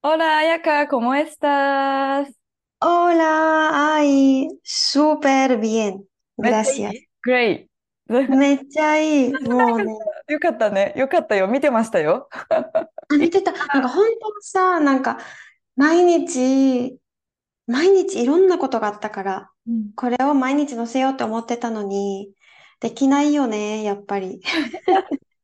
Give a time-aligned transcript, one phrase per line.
[0.00, 2.28] Hola, Ayaka, ¿cómo estás?
[2.80, 6.08] Hola, ay, súper bien.
[6.36, 6.92] めっちゃい Gracias.
[6.92, 7.66] い Great!
[8.08, 9.32] めっちゃいい。
[9.32, 9.92] もうね、
[10.28, 10.94] よかったね。
[10.96, 11.48] よかったよ。
[11.48, 12.28] 見てましたよ。
[13.10, 13.50] あ見てた。
[13.52, 15.18] なんか本当はさ、なんか
[15.76, 16.98] 毎日、
[17.66, 19.50] 毎日いろんなことがあったから、
[19.96, 22.32] これを毎日載せようと思ってたのに、
[22.80, 24.40] できないよね、やっぱり。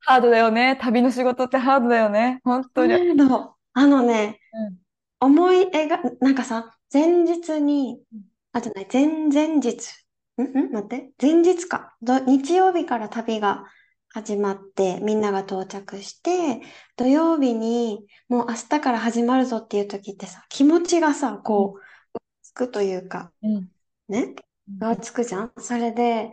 [0.00, 0.78] ハードだよね。
[0.80, 2.40] 旅の仕事ってハードだよね。
[2.44, 2.94] 本当に。
[2.94, 4.78] 今度、あのね、うん。
[5.20, 8.20] 思い描、なんかさ、前日にうん、
[8.52, 9.90] あとね、前々日、
[10.38, 10.42] ん？
[10.42, 10.72] ん？
[10.72, 11.96] 待って、前日か。
[12.00, 13.64] ど日曜日から旅が
[14.10, 16.60] 始まって、みんなが到着して、
[16.96, 23.68] 土曜日に、もう明日から始まるぞっていう時ってさ、気持ちがさ、こう、つくというか、うん。
[24.08, 24.36] ね、
[24.78, 25.52] がつくじゃん？
[25.58, 26.30] それで、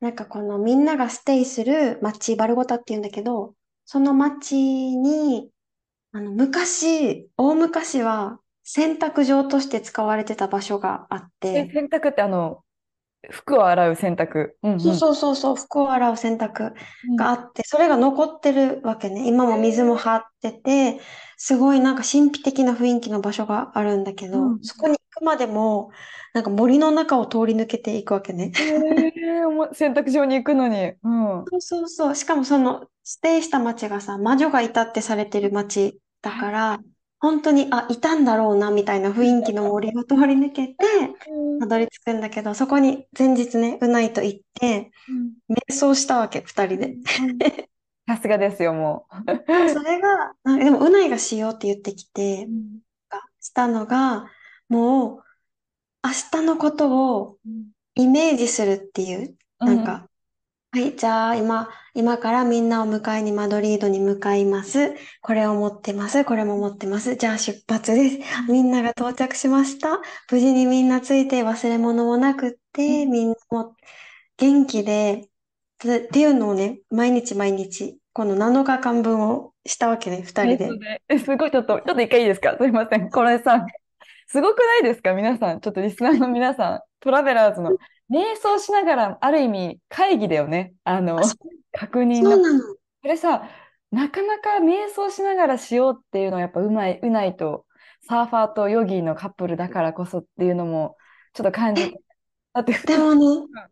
[0.00, 3.54] なんかこのみんながステイする町、バルゴタって言うんだけど、
[3.86, 5.48] その町に、
[6.12, 12.64] あの、昔、大昔は洗濯場として使われてた場所があっえ、て、洗濯ってあの、
[13.30, 14.54] 服を洗う洗濯。
[14.62, 16.74] うんそうそうそうそう、服を洗う洗濯
[17.04, 17.16] うん。
[17.16, 19.28] があって、それが残ってるわけね。
[19.28, 21.00] 今も水も張ってて、
[21.36, 25.90] すごいなんか神秘的な雰囲気の場所があるんだけうど、んそこにまでも、
[26.34, 28.52] なんか森の中を通り抜けていくわけね。
[28.56, 30.94] えー、洗濯場に行くのに。
[31.02, 31.44] うん。
[31.50, 32.14] そうそうそう。
[32.14, 36.80] しかもその、ステイした町がさ、魔女がいたってされてる町だから、
[37.18, 40.76] 本当に、あ、いたんだろうな、みたいな雰囲気の森を通り抜けて、
[41.60, 44.90] たどり着くんだけど、そこに前日ね、うないと行って、
[45.48, 46.96] 瞑想したわけ、二人で。
[48.08, 52.48] さすがですよ、もそれが、でも、うないがしようって言ってきて、
[53.40, 54.26] したのが、
[54.72, 55.22] もう、
[56.02, 57.38] 明日のことを
[57.94, 59.64] イメージするっていう、う。
[59.64, 60.08] なんか、
[60.72, 64.94] はい、じゃあ今、今からみんなを迎えにマドリードに向かいます。
[65.20, 66.24] これを持ってます。
[66.24, 67.16] これも持ってます。
[67.16, 68.18] じゃあ出発です。
[68.48, 70.00] みんなが到着しました。
[70.30, 73.76] 無事にみんなついて忘れ物もなくって、うんみんなも
[74.38, 75.28] 元気で、
[75.78, 81.18] つっていうのをね、毎日毎日、この7日間分をしたわけね、二人で。
[81.18, 82.56] すごい、ちょっと、ちょっと一回いいですか？
[82.58, 83.10] すいません。
[83.10, 83.66] これさ、
[84.32, 85.12] すごくないですか？
[85.12, 85.60] 皆さん。
[85.60, 87.72] ちょっとリスナーの皆さん、トラベラーズの。
[88.10, 90.72] 瞑想しながら、ある意味、会議だよね。
[90.84, 91.20] あの
[91.72, 92.30] 確認の。
[92.30, 92.60] そうなの。
[92.60, 93.46] これさ、
[93.90, 97.66] なかなか瞑想しながらしようっていうのはやっぱうまい、うないと、
[98.08, 100.96] サーファーとヨギのカップルだからこそっていうのも、
[101.34, 102.00] ちょっと感じて。
[102.54, 103.26] だって、でもね、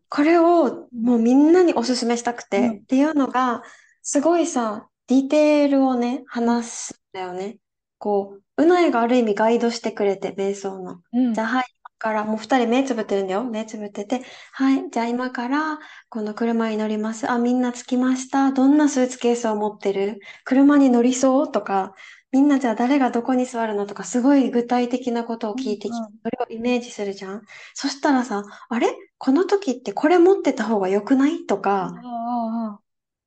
[0.09, 3.63] これをもうみんなにおすすめしたくて、うんっていうのが、
[4.03, 7.57] すごいさ、ディテールをね、話すんだよね。
[7.97, 11.01] こう、うないがある意味ガイドしてくれて、瞑想の。
[11.13, 13.43] うんじゃあ、はい、今から、もう二人目つぶってるんだよ。
[13.43, 14.21] 目つぶってて、
[14.53, 15.79] はい、じゃあ今から、
[16.09, 17.29] この車に乗ります。
[17.29, 18.51] あ、みんな着きました。
[18.51, 20.19] どんなスーツケースを持ってる？
[20.45, 21.51] 車に乗りそう？
[21.51, 21.93] とか、
[22.31, 23.85] みんなじゃあ誰がどこに座るの？
[23.85, 25.91] とか、すごい具体的なことを聞いてきて、
[26.23, 27.41] それをイメージするじゃん。
[27.73, 28.87] そしたらさ、あれ？
[29.17, 31.45] この時ってこれ持ってた方が良くない？
[31.45, 31.93] とあか、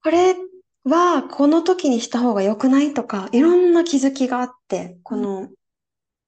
[0.03, 0.35] これ
[0.85, 5.49] はこの時にした方が良くないとか、いろんな気づきがあって、この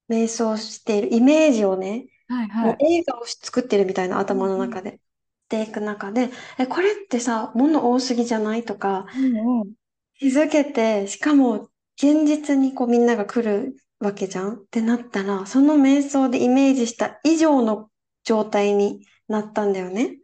[0.09, 2.97] 瞑想しているイメージをね、はいもうはい。
[2.97, 4.99] 映画を作ってるみたいな頭の中で。
[5.47, 6.29] していく中で、
[6.59, 9.73] え、これってさ、物多すぎじゃないとか、うんうん。
[10.19, 14.55] 気づけて、しかも現実にこうみんなが来るわけじゃん？
[14.55, 17.89] ってなったら、その瞑想でイメージした以上の
[18.25, 20.17] 状態になったんだよね。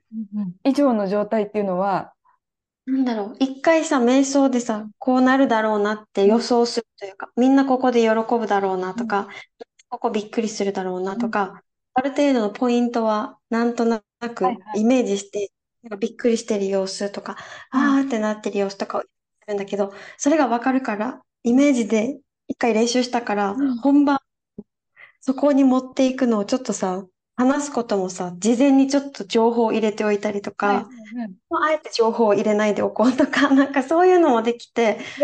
[0.66, 2.12] 以上の状態っていうのは、
[2.86, 9.30] なんだろう、一回さ、瞑想でさ、こうなるだろうなって予想するというか、みんなここで喜ぶだろうなとか、
[9.90, 11.64] ここびっくりするだろうなとか、
[11.94, 14.02] ある程度のポイントはなんとな
[14.36, 14.82] くはいはい。
[14.82, 15.52] イメージして、
[15.84, 17.38] なんかびっくりしてる様子とか、
[17.74, 18.00] うん。
[18.00, 19.08] あーってなってる様子とかをす
[19.48, 24.20] るんだけど、それがわかるから、イメージで一回練習したからうん、本番、
[25.22, 27.04] そこに持っていくのをちょっとさ、
[27.46, 30.90] 話すこともさ、事前にちょっと情報を入れておいたりとはいか、
[31.52, 35.24] あえて情報を入れないでおこうとか、 なんかそういうのもできて、へ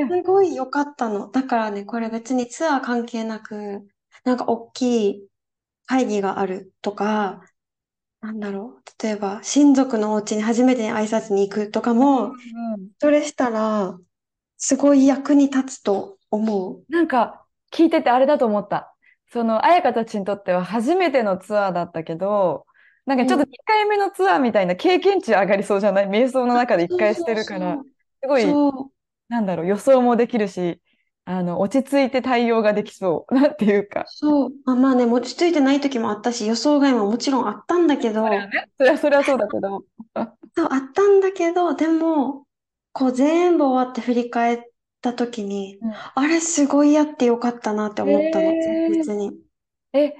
[0.00, 0.04] え。
[0.08, 1.30] すごい良かったの。
[1.30, 3.86] だからね、これ別にツアー関係なく、
[4.24, 5.28] なんか大きい
[5.86, 7.42] 会議があるとか、
[8.20, 9.02] なんだろう。
[9.02, 12.34] 例えば、親族のお家に初めて挨拶に行くとかも、
[13.00, 13.98] それしたら、
[14.58, 16.84] すごい役に立つと思う。
[16.88, 18.94] なんか、聞いててあれだと思った。
[19.32, 22.66] その、彩香たちにとっては初めてのツアーだったけど、
[23.06, 26.08] なんかちょっと2回目のツアーみたいな経験値上がりそうじゃない？
[26.08, 27.78] 瞑想の中で1回してるから、
[28.22, 28.72] すごい、そう。
[29.28, 30.80] なんだろう、予想もできるし、
[31.24, 33.34] あの、落ち着いて対応ができそう。
[33.34, 34.04] なんていうか。
[34.08, 34.50] そう。
[34.64, 39.84] まあ、まあね、落ち着いてない時もあったし、予想外ももちろんあったんだけど、それはね、それは、それはそうだけど。
[40.56, 42.46] そう、あったんだけど、でも、
[42.92, 44.62] こう全部終わって振り返っ
[45.00, 49.40] た時に、うんあれすごいやってよかったなって思ったの、へー前日に。
[49.92, 50.14] え、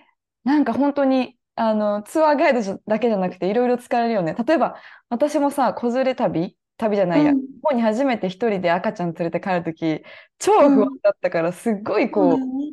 [0.44, 4.34] なんか本当に、あの、ツアーガイドだけじゃなくていろいろ使えるよね。
[4.34, 4.76] 例えば、
[5.08, 6.56] 私もさ、子連れ旅？
[6.76, 7.32] 旅じゃないや。
[7.32, 10.02] うん日本に初めて一人で赤ちゃん連れて帰るとき、
[10.38, 12.72] 超不安だったから、すっごいこう、そうだよね。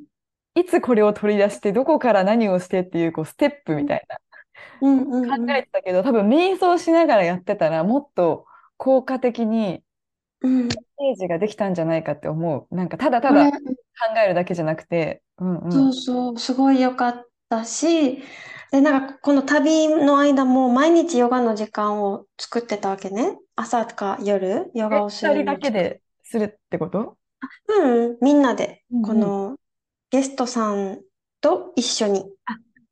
[0.56, 4.08] いつこれを取り出して、どこから何をしてっていう、こう、ステップみたい
[4.82, 5.28] うんうんうん。
[5.30, 8.46] な考えてたけど、多分瞑想しながらやってたら、もっと
[8.78, 9.84] 効果的に
[10.42, 10.68] うん。
[10.68, 12.76] イメージができたんじゃないかって思う。
[12.76, 13.60] なんか、ただただ考
[14.24, 15.72] えるだけじゃなくて、うんうん。
[15.72, 18.24] そうそう、すごい良かったし、
[18.72, 23.38] で、なんかこの旅の間も毎日ヨガの時間を作ってたわけね。
[23.56, 27.18] 朝か夜、ヨガをすえ、二人だけでするってこと？
[27.70, 29.58] うん、みんなで、この
[30.12, 31.00] ゲストさん
[31.42, 32.26] と一緒に。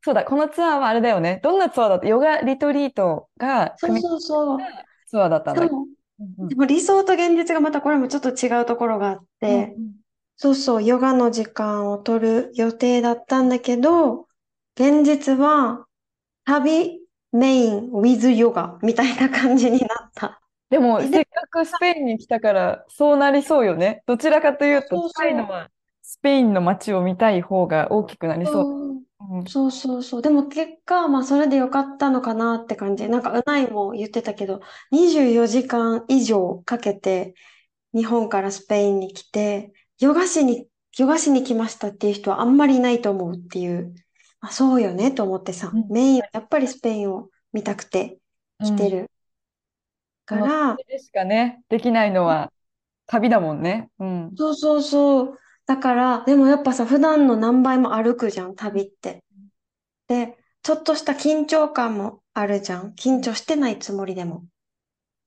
[0.02, 1.40] そうだ、このツアーはあれだよね。
[1.44, 2.08] どんなツアーだった？
[2.08, 4.58] ヨガリトリートがそうそうそう。
[5.08, 5.74] ツアーだったんだっけ？
[6.20, 9.76] でも理想と現実がまたこれもちょっと違うところがあって、
[10.38, 14.28] そうそう、ヨガの時間を取る予定だったんだけど、
[14.76, 15.86] 現実は
[16.46, 17.00] 旅
[17.32, 20.42] メイン with ヨガみたいな感じになった。
[20.70, 24.04] でも、えせっかくスペインに来たから、そうなりそうよね。
[24.08, 25.70] どちらかというと、そうそう近いのは
[26.02, 29.05] スペインの街を見たい方が大きくなりそう。
[29.36, 30.22] そううんそうそうそう。
[30.22, 33.08] でも結果、まあそれでよかったのかなって感じ。
[33.10, 34.62] なんかうないも言ってたけど、
[34.92, 37.36] 24時間以上かけて
[37.94, 43.96] 日本からスペインに来て、ヨガしに、ヨガしに来ましたっていう人はあんまりいないと思うっていう。
[44.42, 48.20] まあそうよねと思ってさうん、メインはやっぱりスペインを見たくて
[48.64, 49.10] 来てる
[50.26, 52.52] かそのら、旅でしかね、できないのは
[53.08, 53.92] 旅だもんね。
[54.00, 54.38] うん。
[54.38, 55.40] そうそうそう。
[55.66, 59.24] だから、でもやっぱさ、普段の何倍も歩くじゃん、旅って。
[60.08, 62.94] で、ちょっとした緊張感もあるじゃん。
[62.94, 64.46] 緊張してないつもりでも。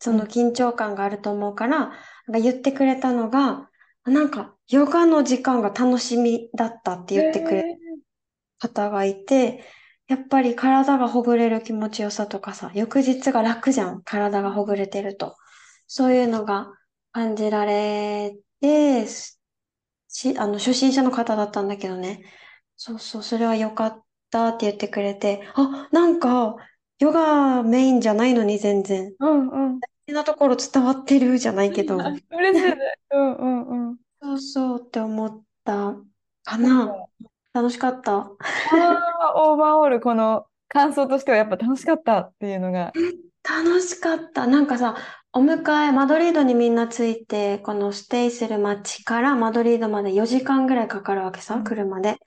[0.00, 3.70] その緊張感があると思うから、なんか言ってくれたのが、
[4.04, 7.78] なんか、ヨガの時間が楽しみだったって言ってくれる
[8.58, 9.64] 方がいて、
[10.08, 14.02] やっぱり体がほぐれる気持ちよさとかさ、翌日が楽じゃん。
[14.02, 15.36] 体がほぐれてると。
[15.86, 16.72] そういうのが
[17.12, 22.24] 感じられて、し、あの、初心者の方だったんだけどね。
[22.76, 26.56] そうそう、それは良かったって言ってくれて、あ、なんか、
[27.00, 29.14] ヨガメインじゃないのに全然。
[29.18, 29.80] うんうん。
[29.80, 32.00] 大事なところ伝わってるじゃないけど。
[32.00, 32.76] あ 嬉しいね。
[33.10, 33.96] うんうんうん。
[34.20, 35.94] そうそうって思った
[36.44, 37.06] かな。
[37.52, 38.16] 楽しかった。
[38.16, 38.30] ああ、
[39.36, 42.92] オーバーオール、この感想としてはやっぱ楽しかったっていうのが。
[43.42, 44.46] 楽しかった。
[44.46, 44.96] なんかさ、
[45.32, 52.18] お迎え、マドリードにみんなついて、このステイする街からマドリードまで4時間ぐらいかかるわけさ、うん車で。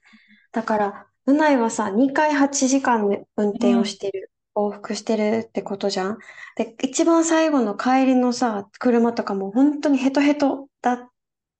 [0.52, 4.30] だから、うないはさ、2回8時間で運転をしてる。
[4.54, 6.18] 往復してるってことじゃん？
[6.56, 11.08] で、一番最後の帰りのさ、車とかも本当にヘトヘトだ、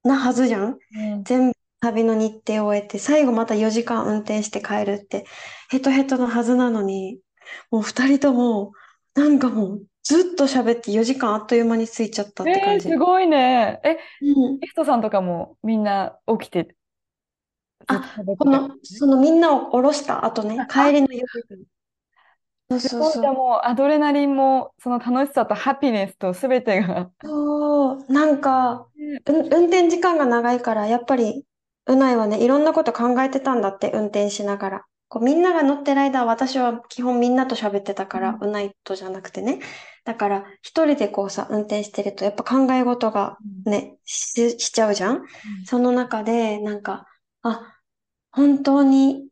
[0.05, 0.79] なはずじゃん？
[0.95, 5.25] うん全部旅の日程を終えて、最後また4時間運転して帰るって、
[5.71, 7.19] ヘトヘトのはずなのに、
[7.71, 8.73] もう二人とも、
[9.15, 12.89] なんかもう、ずっと喋って4時間あっという間に過ぎちゃったってえー、感じ。
[12.89, 13.81] すごいね。
[13.85, 14.59] え、うん。
[14.59, 16.77] ゲストさんとかもみんな起きて
[17.87, 21.59] この、そのみんなを降ろした後ね、帰りの4時間。
[22.71, 23.35] そうそうそう。
[23.35, 27.11] もうアドレナリンも、その楽しさとハピネスとすべてが。
[27.23, 28.87] そう、なんか、
[29.27, 31.45] うん、運転時間が長いから、やっぱり、
[31.87, 34.85] うないはね、いろんなこと考えてたんだって、運転しながら。
[35.09, 39.61] こうみんなが乗ってる間、私は基本みんなと喋ってたから、うないとじゃなくてね。
[40.05, 43.37] だから、一人でこうさ、運転してると、やっぱ考え事が
[43.67, 45.23] ね、し、しちゃうじゃん。
[45.67, 47.07] その中で、なんか、
[47.43, 47.79] あ、
[48.31, 49.29] 本当に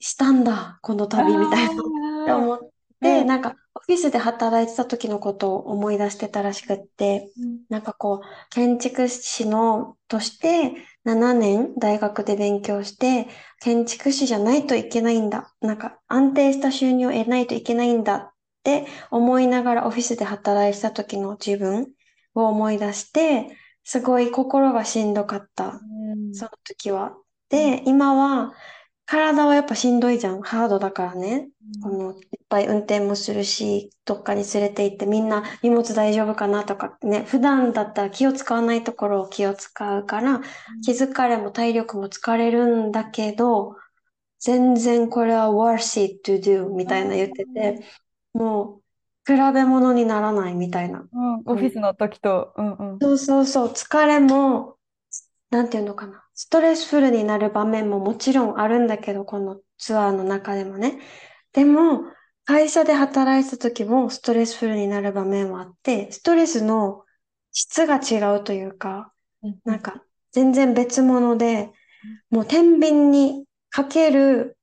[0.00, 1.82] したんだ、この旅みたいな
[2.24, 7.30] って思って、うんなんか、オフィスで働いてた時のことを思い出してたらしくって、
[7.68, 10.74] なんかこう、建築士の、として、
[11.04, 13.26] 7年大学で勉強して、
[13.60, 15.54] 建築士じゃないといけないんだ。
[15.60, 18.30] なんか、安定した収入を得ないといけないんだっ
[18.64, 21.88] て思いながらオフィスで働いてた時の自分
[22.34, 25.80] を思い出して、すごい心がしんどかった。
[26.12, 27.16] うんその時は。
[27.50, 28.54] で、今は、
[29.06, 30.42] 体はやっぱしんどいじゃん。
[30.42, 31.50] ハードだからね。
[31.82, 32.14] この
[32.50, 40.40] ぱい運転もするし、どっかに連れて行ってみんな荷物大丈夫かなとかね、普段だったら気を使わないところを気を使うから、
[40.84, 43.76] 気疲れも体力も疲れるんだけど、
[44.40, 47.84] 全然これは worth it to do みたいな言ってて、
[48.34, 48.80] も
[49.28, 51.06] う比べ物にならないみたいな。
[51.12, 52.98] うん、オフィスの時と、うんうん。
[53.00, 54.76] そうそうそう、疲れも、
[55.50, 60.98] なんていうのかな、ストレスフルになる場面ももちろんあるんだけど、このツアーの中でもね。
[61.52, 62.00] でも、
[62.46, 67.04] 会社で働いた時もストレスフルになる場面はあって、ストレスの
[67.52, 69.58] 質が違うというか、うん。
[69.66, 71.74] なんか全然別物で、
[72.30, 74.56] もう天秤にかける、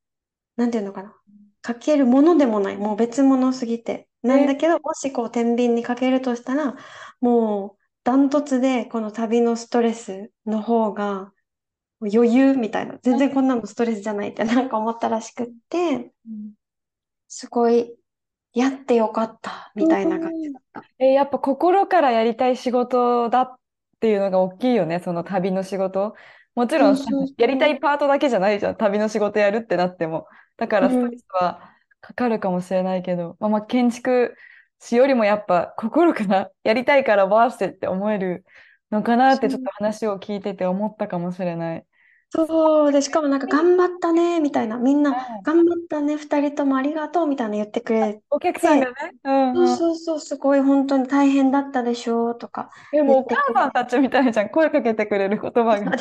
[0.56, 1.14] なんていうのかな、
[1.62, 4.08] かけるものでもない、もう別物すぎて。
[4.24, 6.76] なんだけど、もしこう天秤にかけるとしたら、
[7.22, 11.34] もうダントツでこの旅のストレスの方が
[12.02, 16.54] 余裕みたいな、全然こんなのストレスじゃないって なんか思ったらしくって、うん
[17.30, 17.94] すごい
[18.54, 20.84] やってよかったみたいな感じだった。
[20.98, 23.56] え、やっぱ心からやりたい仕事だっ
[24.00, 26.16] ていうのが大きいよね、その旅の仕事。
[26.56, 26.98] もちろん
[27.38, 30.28] やりたいパートだけじゃないじゃん、旅の仕事やるってなっても。
[30.58, 34.36] だからストレスはかかるかもしれないけど、まあ、まあ建築
[34.80, 38.46] 士よりもやっぱ心からやりたいからバースデーって思える
[38.92, 41.87] のかなってちょっと話を聞いてて思ったかもしれない。
[42.30, 42.92] そう。
[42.92, 45.44] で、しかもなんか頑張ったねみたいな、みんなうん。
[45.44, 48.94] 頑張ったね、二人ともありがとうみたいな言ってくれお客さんがね、
[49.24, 49.78] うんそううん。
[49.78, 52.70] そうそう、すごい本当に大変だったでしょうとか。
[52.92, 55.98] でもお母さんたちみたいじゃん、声かけてくれる言葉が。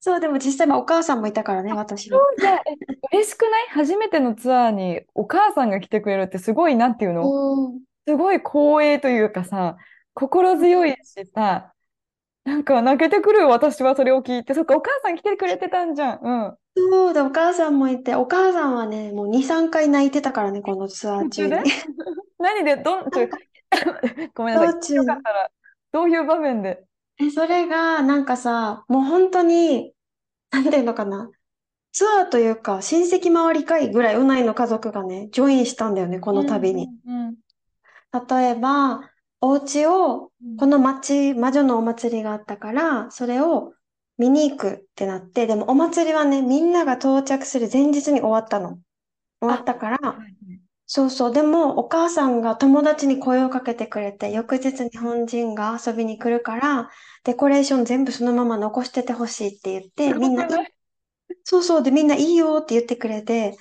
[0.00, 2.10] そう、でも実際まあお母さんもいたからね、私。
[2.10, 2.20] の。
[2.38, 2.76] じゃあ、え
[3.12, 3.68] 嬉しくない？
[3.70, 7.80] 初めてのツアーにお母さんが来てくれるってすごい、なんていうのうん。
[8.06, 9.78] すごい光栄というかさ、
[10.12, 11.72] 心強いしさ、
[12.44, 14.54] なんか泣けてくるよ私はそれを聞いて。
[14.54, 16.18] そっか、お母さん来てくれてたんじゃん。
[16.22, 16.56] うん。
[16.76, 21.50] そうだ、お母さんもいて、お母さんはね、もう2、3回泣いてたからね、このツアー中に。
[21.50, 21.64] 途中
[22.38, 23.28] 何で、どん、ちょ
[24.34, 24.94] ごめんなさい。
[24.94, 25.50] よかったら、
[25.92, 26.84] どういう場面で？
[27.18, 29.94] え、それが、なんかさ、もう本当に、
[30.50, 31.30] なんていうのかな。
[31.92, 36.88] ツアーというか、親戚回り会ぐらい、うないの家族がね、ジョインしたんだよね、この旅に。
[37.06, 37.34] うんうん
[38.28, 39.10] 例えば、
[39.40, 43.72] お家を、うんこの町、魔女のお祭りがあったから、それを
[44.18, 48.78] 見に行くってなって、でもお祭りはね、みんなが到着する前日に終わったの。
[49.40, 49.98] 終わったから、
[50.86, 51.32] そうそう。
[51.32, 56.90] でも、お母さんが友達に声をかけてくれて、翌日日本人が遊びに来るから、
[57.24, 60.46] デコレーション全部そのまま残しててほしいって言って、みんな、
[61.42, 61.82] そうそう。
[61.82, 63.56] で、みんないいよって言ってくれて、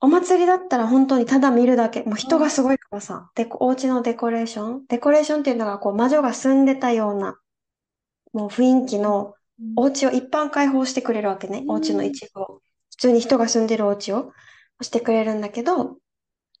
[0.00, 2.02] お祭りだったら本当にただ見るだけ。
[2.02, 4.86] もう人がすごいからさ、で、お家のデコレーション。
[4.88, 7.38] デコレーションっていうのが、こう、魔女が住んでたような、
[8.32, 9.34] もう雰囲気の、
[9.76, 11.58] お家を一般開放してくれるわけね。
[11.58, 12.62] うんお家の一部を。
[12.90, 14.32] 普通に人が住んでるお家を
[14.80, 15.98] してくれるんだけど、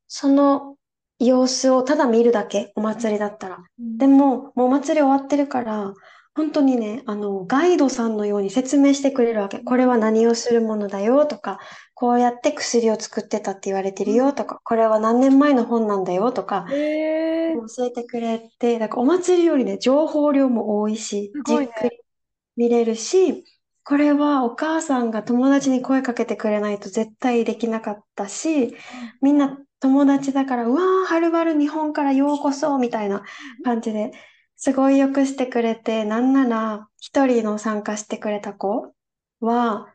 [0.06, 0.76] その
[1.18, 3.64] 様子をただ見るだけ、お祭りだったら。
[3.78, 5.94] うんでも、もうお祭り終わってるから、
[6.40, 9.58] 本当にね、あの、ガイドさんのように説明してくれるわけ。
[9.58, 11.58] これは何をするものだよとか、
[11.92, 17.56] こうやって薬を作ってたって言われてるよとか、これは何年前の本なんだよとか、へー。
[17.76, 21.72] 教えてくれて、だからお祭りよりね、情報量も多いし、すごいね。
[21.78, 22.00] じっくり
[22.56, 23.44] 見れるし、
[23.84, 28.74] これはお母さんが友達に声かけてくれないと絶対できなかったし、
[29.20, 33.24] みんな友達だから、うわー、はるばる日本からようこそ、みたいな
[33.62, 34.12] 感じで、
[34.62, 38.92] すごいよくしてくれて、なんなら、一人の参加してくれた子
[39.40, 39.86] は、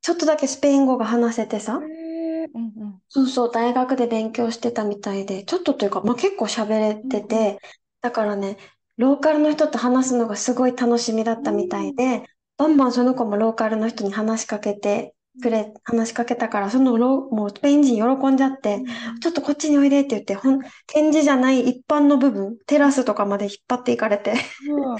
[0.00, 2.48] ちょっとだけスペイン語が話せてさ、へー。
[2.54, 3.02] うんうん。
[3.08, 7.58] そうそう、大学で勉強してたみたいで、ちょっとというか、まあ、結構喋れてて、
[8.00, 8.58] だからね、
[8.96, 12.22] ローカルの人と話すのがすごい楽しみだったみたいで、
[12.58, 18.82] バンバンその子もローカルの人に話しかけてくれ、話しかけたから、そのロー、もうスペイン人喜んじゃって、
[19.20, 24.34] ちょっとこっちにおいでって言って、ほん、展示じゃない一般の部分、テラスとかまで引っ張っていかれて、
[24.68, 24.94] う。
[24.94, 24.96] ん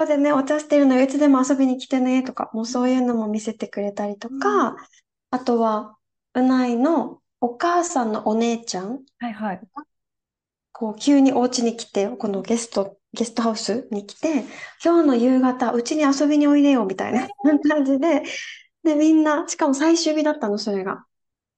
[0.00, 4.76] ここでね、お茶してるのよ、いつでも遊びに来てね、とか、もうそういうのも見せてくれたりとか、
[5.30, 5.96] あとは、
[6.34, 9.60] うないのお母さんのお姉ちゃん、はいはい。
[10.72, 14.44] こう、急にお家に来て、このゲスト、ゲストハウスに来て、
[14.82, 17.28] 今日の夕方、うちに遊びにおいでよ、みたいな
[17.68, 18.22] 感じで、
[18.82, 21.04] で、みんな、しかも最終日だったの、それが。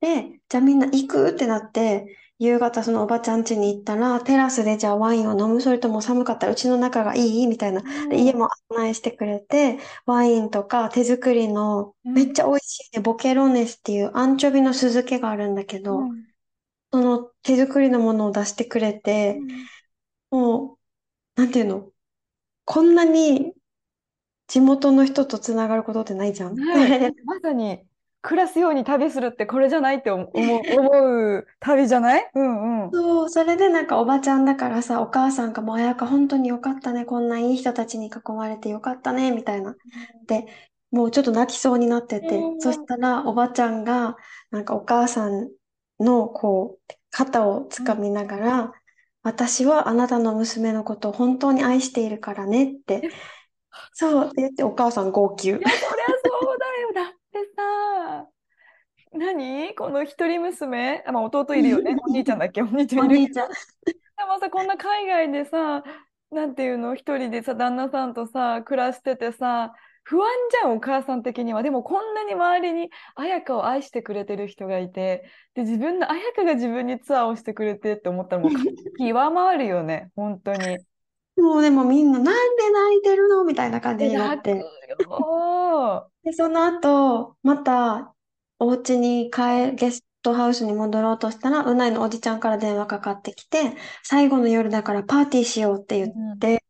[0.00, 1.30] で、じゃあみんな行く？
[1.30, 7.46] ってなって、夕方そのおばちゃん家に行ったら、テラスでじゃあワインを飲む、それとも寒かったらうちの中がいい？
[7.46, 7.82] みたいな。
[8.08, 12.14] で、家も案内してくれて、ワインとか手作りの、うん。
[12.14, 16.24] めっちゃ美味しいね、ボケロネスっていうアンチョビの酢漬けがあるんだけど、うん。
[16.92, 19.38] その手作りのものを出してくれて、
[20.32, 20.78] も
[21.36, 21.92] う、なんていうの？
[22.64, 23.52] こんなに
[24.52, 26.56] 地元の人とつながることってないじゃん。
[26.58, 27.14] はい。
[27.24, 27.80] まさに
[28.20, 32.30] 暮らすように旅するってこれじゃないって思う、思う旅じゃない？
[32.34, 32.92] うんうん。
[32.92, 39.74] そう、それでなんかおばちゃんだからさ、お母さんがもう、彩香本当によかったね、こんないい人たちに囲まれてよかったね、みたいな。
[40.26, 40.46] で、
[40.90, 44.16] もうちょっと泣きそうになってて、うんそしたらおばちゃんが、
[44.50, 45.50] なんかお母さん
[45.98, 48.72] のこう、肩をつかみながら、
[49.22, 53.08] 私はあなたの娘のことを本当に愛しているからねって、
[53.92, 55.48] そうって言ってお母さん号泣。
[55.48, 57.06] いや、そりゃそうだよ。
[57.06, 58.26] だってさ、
[59.14, 59.74] 何？
[59.74, 61.96] この一人娘、あ、まあ、弟いるよね。
[62.06, 62.62] お兄ちゃんだっけ？
[62.62, 63.48] お兄ちゃんいるお兄ちゃん。
[63.48, 63.54] で
[64.26, 65.82] もさ、こんな海外でさ、
[66.30, 69.74] なんていうの、一人でさ、旦那さんとさ、暮らしててさ、
[70.04, 71.62] 不安じゃん、お母さん的には。
[71.62, 75.24] でも、こんなに周りに彩香を愛してくれてる人がいて、
[75.54, 78.64] で、自分の彩香が自分にツアーをしてくれてって思ったら、もう感
[78.98, 80.78] 極まるよね、本当に。
[81.36, 83.44] もうでもみんななんで泣いてるの？
[83.44, 84.50] みたいな感じで、になって。
[84.50, 86.10] よ。
[86.24, 88.14] で、その後、また、
[88.58, 96.64] お家に帰、ゲストハウスに戻ろうとしたら、うないのおじちゃんから電話かかってきて、最後の夜だからパーティーしようって言って、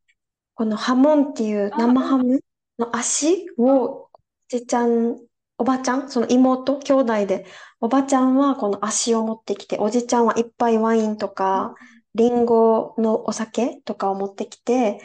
[0.55, 2.41] このハモンっていう生ハム
[2.79, 4.11] の足を、お
[4.49, 5.19] じちゃん、
[5.59, 7.47] おばちゃん、その妹、兄弟で、
[7.81, 11.75] おばちゃんはこの足を持ってきて、おじちゃんはいっぱいワインとか、
[12.15, 15.01] リンゴのお酒とかを持ってきて、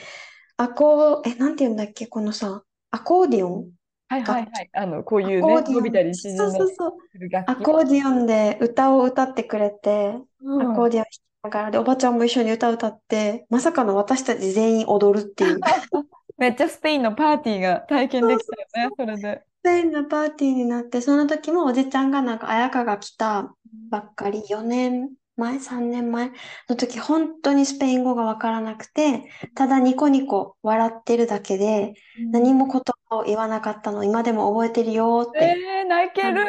[0.58, 3.72] アコー、え、なんて言うんだっけ、このさ、アコーディオン
[4.10, 4.70] はいはいはい。
[4.74, 6.52] あの、こういうね、アコーディオン伸びたり縮んだり。
[6.52, 7.50] する楽器。
[7.50, 15.60] アコーディオンで歌を歌ってくれて、うんアコーディオン弾きながらで、おばちゃんも一緒に歌を歌って、まさかの私たち全員踊るっていう。
[16.38, 19.44] めっちゃスペインのパーティーが体験できたよね、それで。
[19.62, 23.54] スペインのパーティーになって、その時もおじちゃんがなんか、綾香が来た
[23.90, 26.32] ばっかり、4年前、3年前？
[26.68, 31.94] の時、本当にスペイン語がわからなくて、ただニコニコ笑ってるだけで、
[32.32, 35.56] 何も言葉を言わなかったの、今でも覚えてるよって。
[35.80, 36.44] えー、泣ける。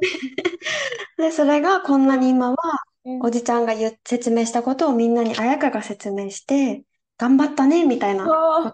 [1.18, 2.56] で、それがこんなに今は、
[3.04, 3.20] うん。
[3.22, 6.84] おじちゃんが言う説明したことをみんなに彩香が説明して、
[7.18, 8.70] 頑張ったね、みたいなあこ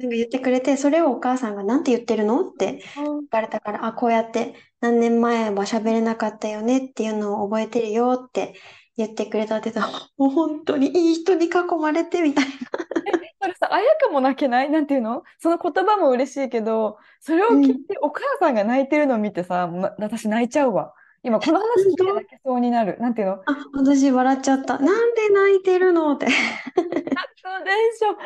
[0.00, 8.54] とを言ってくれて、それをお母さんがなんて言ってるのってー聞かれたから、あ、こうやって何年前は喋れなかったよねっていうのを覚えてるよって
[8.96, 12.50] 言ってくれたって言ったら、 もう本当にいい人に囲まれてみたいな。
[13.42, 14.70] それさ、彩香も泣けない？
[14.70, 15.22] なんていうの？
[15.38, 20.94] その言葉も嬉しいけど、それを聞いてお母さんが泣いてるのを見てさ、ま私泣いちゃうわ。
[21.22, 22.96] 今この話聞いて泣けそうになる。
[22.98, 23.32] なんていうの？
[23.34, 23.42] あ、
[23.74, 24.78] 私笑っちゃった。
[24.78, 26.12] なんで泣いてるの？
[26.12, 26.26] って。
[26.26, 26.40] 泣く
[27.64, 28.18] でしょ泣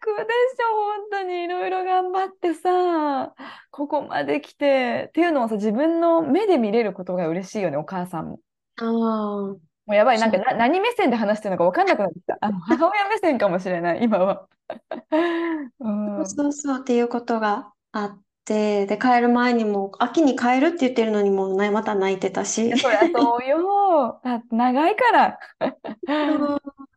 [0.00, 3.34] くでしょ本当にいろいろ頑張ってさ、
[3.70, 8.40] ここまで来て、っていうのをさ、自分の目で見れることが嬉しいよね、お母さんも。
[8.78, 9.71] ああ。
[9.86, 12.38] もうやばい、なんかな何目線で話してるのか分かんなくなってきた。
[12.40, 14.46] あの 母親目線かもしれない、今は。
[15.80, 15.90] う
[16.22, 22.76] ん、そうそうっていうことがあって、で、帰る前にも、秋に帰るって言ってるのにもう、ね、また泣いてたし。
[22.78, 24.20] そりゃそうよ。
[24.50, 25.38] 長いから。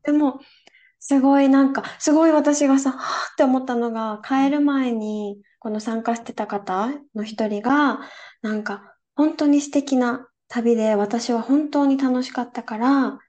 [0.03, 0.39] でも、
[0.99, 7.99] すごいなんか、すごい私がさ、はぁって思ったのが、帰る前に、この参加してた方の一人が、
[8.41, 13.19] なんか、本当に素敵な旅で、私は本当に楽しかったから、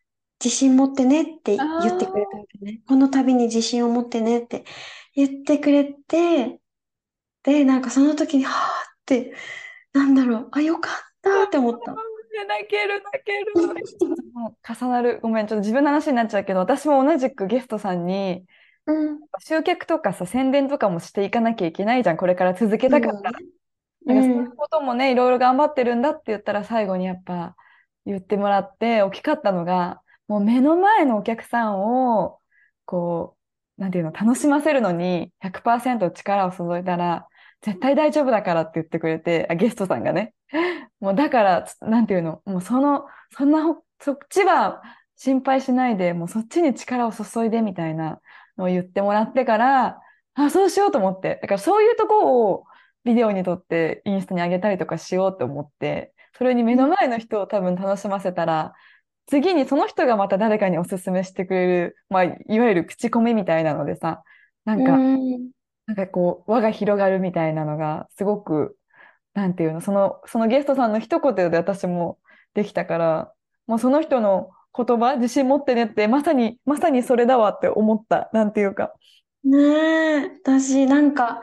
[0.44, 2.82] 自信持ってねって言ってくれたわけね。
[2.86, 4.64] この旅に自信を持ってねって
[5.14, 6.60] 言ってくれて、
[7.42, 9.34] で、なんかその時に、はぁって、
[9.92, 11.94] なんだろう、あ、よかったって思った。
[12.48, 13.52] 泣ける、泣ける。
[14.68, 15.20] 重なる。
[15.22, 18.44] ごめん、ちょっと自分の話になっちゃうけど、私も同じくゲストさんに、
[18.86, 19.18] うん。
[19.40, 23.38] 集客とかさ、宣伝とかもしていかなきゃいけないじゃん、これから続けたかったら。
[24.06, 27.56] なんかそういうこともね、いろいろ頑張ってるんだって言ったら、最後にやっぱ
[28.06, 32.38] 言ってもらって、大きかったのが、もう目の前のお客さんを、
[32.84, 33.36] こ
[33.78, 37.28] う、なんていうの、楽しませるのに100%力を注いだら、
[37.62, 40.34] 絶対大丈夫だからって言ってくれて、あ、ゲストさんがね。
[41.00, 44.82] もうだから、つなんていうの、もうその、そんなほ、そっちは
[45.16, 48.20] 心配しないで、もうそっちに力を注いでみたいな
[48.56, 50.00] のを言ってもらってから、
[50.34, 51.38] あ、そうしようと思って。
[51.42, 52.64] だからそういうとこを
[53.06, 58.74] ビデオに撮ってインスタに上げたりとかしようと思って、それに目の前の人を多分楽しませたら、
[59.26, 64.24] 次にその人がまた誰かにおすすめしてくれる、まあ、いわゆる口コミみたいなのでさ、
[64.64, 65.50] なんか、うん。
[65.86, 68.76] なんかこう、輪が広がるみたいなのが、すごく、
[69.34, 72.18] なんていうの、その、そのゲストさんの一言で私も
[72.54, 73.32] できたから、
[73.68, 78.30] もうその人の言葉、自信持ってねって、まさに、まさにそれだわって思った。
[78.32, 78.92] なんていうか。
[79.44, 81.40] ねえ、私なんか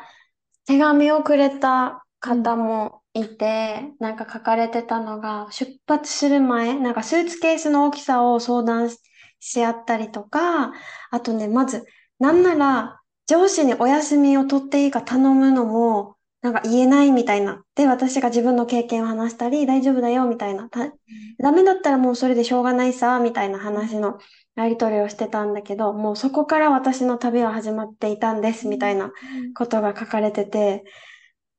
[0.65, 8.99] 手紙をくれた方もいて、なんか書かれてたのが、出発する前、なんかスーツケースの大きさを相談し
[9.39, 10.71] し合ったりとか、
[11.11, 11.85] あとね、まず、
[12.19, 17.63] なんなら上司にお休みを取っていいか頼むのも、なんか言えないみたいな。
[17.75, 20.69] で、私が自分の経験を話したり、大丈夫だよみたいな。
[20.69, 20.91] た
[21.39, 24.17] ダメだったらもうそれでしょうがないさ、みたいな話の
[24.55, 29.11] やり取りをしてたんだけど、もうそこから私の旅は始まっていたんです、みたいな
[29.55, 30.83] ことが書かれてて、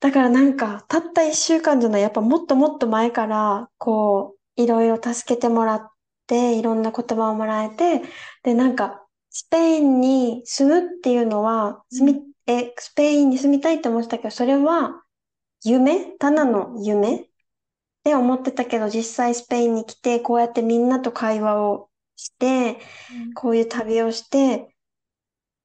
[0.01, 5.91] だからなんか、たった一週間じゃない、やっぱもっともっと前から、こう、いろいろ助けてもらっ
[6.27, 8.03] て、いろんな言葉をもらえて、
[8.43, 15.03] で、なんか、スペインに住むっていうのは、住み、え、スペインに住みたいって思ってたけど、それは
[15.65, 16.13] 夢？
[16.19, 17.17] ただの夢？
[17.17, 17.27] っ
[18.05, 22.79] て思ってたけど、実際スペインに来て、こうやってみんなと会話をして、
[23.35, 24.75] こういう旅をして、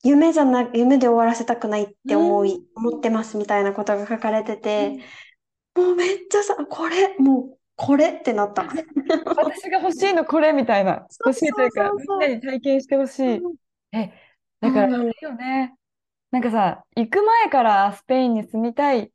[0.04, 5.00] 夢じゃな、夢で終わらせたくないって思い、思ってますみたいなことが書かれてて、
[5.76, 8.64] もうめっちゃさ、これ、もう、これってなった。
[9.26, 11.08] 私が欲しいのこれみたいな。
[11.26, 13.42] 欲しいというか、みんなに体験してほしい。
[13.94, 14.12] え、
[14.62, 15.76] だから、うんあれよね。
[16.32, 19.10] なんかさ、行く前からスペインに住みたいっ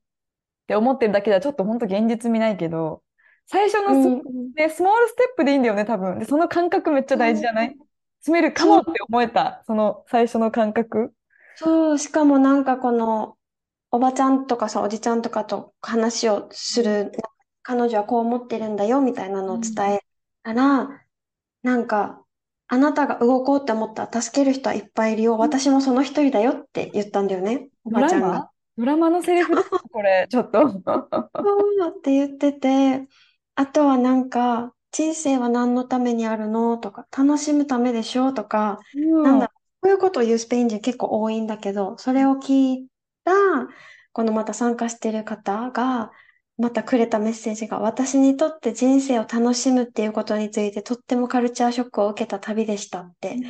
[0.67, 3.04] て思ってるだけではちょっと本当現実見ないけど、
[3.47, 4.23] 最初のス、うん
[4.55, 6.19] ね、スモールステップでいいんだよね、多分。
[6.19, 7.77] で、その感覚めっちゃ大事じゃない？
[8.23, 11.13] 住めるかもって思えた、その最初の感覚。
[11.57, 13.37] そう、しかもなんかこの、
[13.91, 17.13] おばちゃんとかさ、おじちゃんとかと話をする、
[17.63, 20.01] 彼女はこう思ってるんだよ、みたいなのを伝え
[20.43, 20.89] たら、
[21.63, 22.21] なんか、
[22.67, 25.37] あなたが動こうって思ったら助ける人はいっぱいいるよ。
[25.37, 28.29] 私もその一人だよって言ったんだよね、おばちゃんが。
[28.29, 28.51] マ？
[28.77, 29.79] ドラマのセリフですか？
[29.93, 30.61] これ、ちょっと。
[30.73, 30.81] そう
[31.91, 33.07] って言ってて、
[33.57, 38.81] あとはなんか、人生は何のためにあるのとか、楽しむためでしょとか、
[39.23, 42.89] なんだろう、こういうことを言うスペイン人結構多いんだけど、それを聞い
[43.25, 43.33] た、
[44.13, 46.13] このまた参加してる方が、
[46.57, 53.41] またくれたメッセージが、私にとって人生を楽しむっていうことについてとってもカルチャーショックを受けた旅でしたって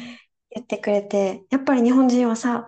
[0.51, 2.67] 言ってくれて、やっぱり日本人はさ、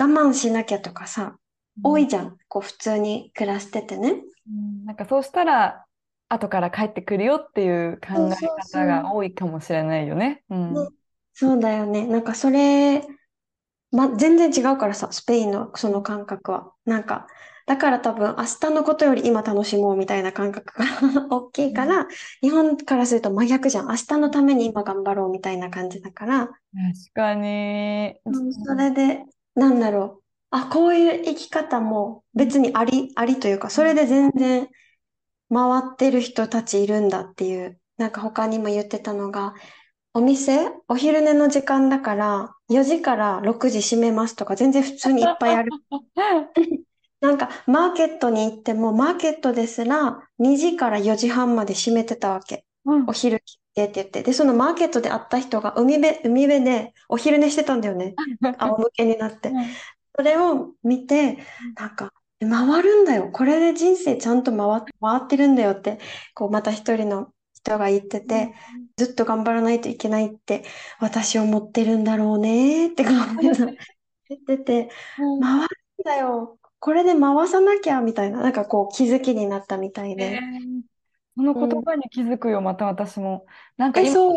[0.00, 1.36] 我慢しなきゃとかさ、
[1.82, 2.36] 多いじゃん。
[2.48, 4.22] こう普通に暮らしててね。
[4.48, 5.84] うんなんかそうしたら、
[6.32, 10.42] 後から帰ってくるよっていう考え方が多いかもしれないよね。
[11.34, 12.06] そうだよね。
[12.06, 13.02] なんかそれ、
[13.90, 16.72] ま、全然違うからさ、スペインのその感覚は。
[16.84, 17.26] なんか、
[17.66, 20.86] だから多分明日のことより今楽しもうみたいな感覚が
[21.30, 22.08] 大きいから、
[22.40, 23.88] 日本からすると真逆じゃん。
[23.88, 26.54] 明日のために今頑張ろうみたいな感じだから、確
[27.14, 28.16] かに。
[28.24, 30.22] うんそれで、なんだろう。
[30.50, 34.68] あ、こういう生き方も別にあり、ありというか、それで全然
[35.52, 37.78] 回ってる人たちいるんだっていう。
[37.98, 39.54] なんか他にも言ってたのが、
[40.14, 45.70] お店、お昼寝の時間だから、4時から6時閉めますとか、全然普通にいっぱいある。
[47.20, 52.64] なんか、マーケットに行っても、マーケットですら、2時から4時半まで閉めてたわけ。
[52.84, 54.22] うんお昼切ってって言って。
[54.22, 58.14] で、そのマーケットで会った人が海辺、海辺でお昼寝してたんだよね。
[58.58, 59.52] 仰向けになって。
[60.16, 61.38] それを見て、
[61.76, 62.12] なんか、
[62.48, 63.30] 回るんだよ。
[63.30, 65.98] これで人生ちゃんと回っ、回ってるんだよって、
[66.34, 68.54] こう、また一人の人が言ってて、
[68.96, 70.64] ずっと頑張らないといけないって、
[71.00, 73.52] 私思ってるんだろうねって、こう言
[74.38, 75.68] ってて、うん回るん
[76.04, 76.58] だよ。
[76.78, 80.40] これで回さなきゃ、みたいな、なんかこう、気づきになったみたいえで。
[80.40, 80.82] ー
[81.34, 83.46] その言葉に気づくよ、また私も。
[83.76, 84.34] なんかえ、今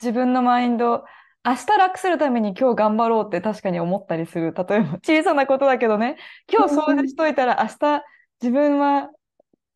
[0.00, 1.04] 自分のマインド、
[1.44, 4.54] 明日楽するために今日頑張ろうって確かに思ったりする。
[4.54, 6.16] 例えば 小さなことだけどね、
[6.52, 8.04] 今日掃除しといたら明日
[8.42, 9.10] 自分は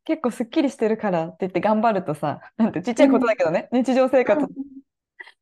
[0.05, 4.46] 結構すっきりしてるからって言って頑張るとさ、なんてちっちゃいことだけどね、日常生活、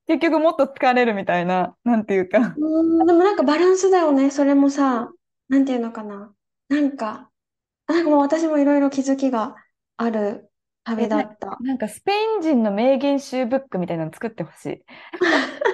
[0.07, 2.55] 結局もっと疲れるみたいな、なんていうか。
[2.57, 4.31] うん、でもなんかバランスだよね。
[4.31, 5.11] それもさ、
[5.49, 6.33] なんていうのかな。
[6.69, 7.31] なんか、
[7.89, 9.57] なんかもう私もいろいろ気づきが
[9.97, 10.51] ある
[10.85, 11.57] 旅だった。
[11.61, 14.85] なんかスペイン人の名言集ブックみたいなの作ってほしい。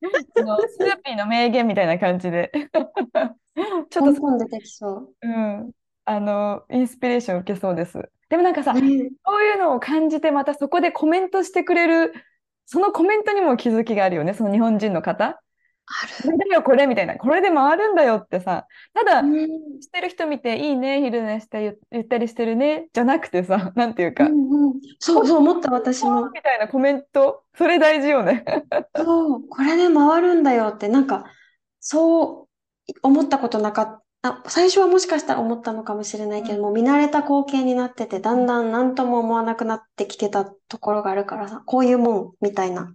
[0.00, 2.50] スヌーピーの名言みたいな感じで。
[3.90, 5.70] ちょっと出てきそうん。
[6.04, 8.10] あの、インスピレーション受けそうです。
[8.28, 8.80] でもなんかさ、う。
[8.80, 12.14] ねそういうのを感じて、またそこでコメントしてくれる、
[12.66, 15.40] そのコメントにも気づきがあるよね、その日本人の方。
[15.90, 17.16] あこれだよ、これみたいな。
[17.16, 19.28] これで回るんだよってさ、ただ、る。
[19.28, 24.80] うんしてる人見て、いいね、昼寝してゆ、ゆったりしてるね、じゃなくてさ、 なんていうか、うんうん。
[24.98, 26.30] そうそう思った私も。
[26.30, 28.44] みたいなコメント、それ大事よね。
[28.96, 31.24] そう、これで回るんだよって、なんか、
[31.80, 32.48] そ
[32.88, 34.42] う思ったことなかった。
[34.48, 42.94] 最初はもしかしたら思ったのかもしれないけども、見慣れた光景になってて、だんだん何とも思わなくなってきてたところがあるからさ、こういうもん、みたいな。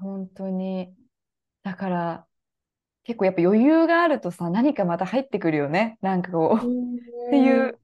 [0.00, 0.92] 本当に。
[1.62, 2.27] だから、
[3.08, 5.96] 結構やっぱ余裕があるとさ、何かまた入ってくるよね。
[6.02, 6.66] なんかこう。
[7.28, 7.72] っていう。
[7.72, 7.76] い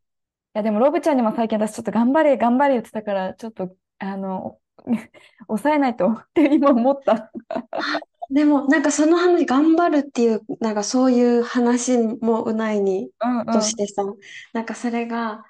[0.52, 4.58] や、でも、ロブちゃんにも最近私ちょっと頑張れ、頑張れ言ってたから、ちょっと、あの、
[5.48, 7.32] 抑えないとって今思った。
[8.30, 13.46] でも、なんかその話、頑張るっていう、なんかそういう話もうないにうんうん。
[13.46, 14.04] としてさ、
[14.52, 15.42] なんかそれが、